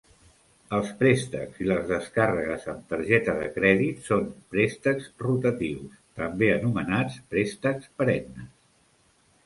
[0.77, 4.25] Els préstecs i les descàrregues amb targeta de crèdit són
[4.57, 8.53] préstecs rotatius, també anomenats préstecs perennes.